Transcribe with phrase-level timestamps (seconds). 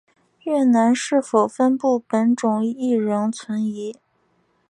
[0.45, 3.95] 越南是否分布本种亦仍存疑。